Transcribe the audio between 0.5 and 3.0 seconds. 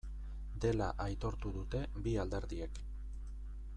Dela aitortu dute bi alderdiek.